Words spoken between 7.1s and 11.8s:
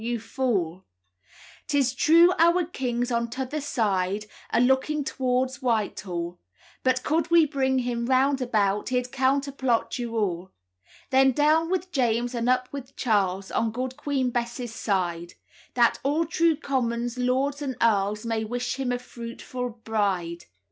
we bring him round about, He'd counterplot you all. "Then down